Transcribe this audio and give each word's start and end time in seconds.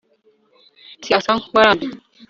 Chris 1.01 1.15
asa 1.17 1.31
nkuwarambiwe 1.39 1.95